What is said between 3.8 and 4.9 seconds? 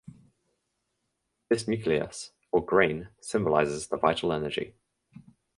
the vital energy.